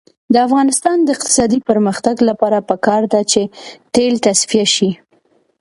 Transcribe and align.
د 0.33 0.35
افغانستان 0.47 0.97
د 1.03 1.07
اقتصادي 1.15 1.59
پرمختګ 1.69 2.15
لپاره 2.29 2.65
پکار 2.69 3.01
ده 3.13 3.21
چې 3.31 3.41
تیل 3.93 4.13
تصفیه 4.27 4.65
شي. 4.75 4.89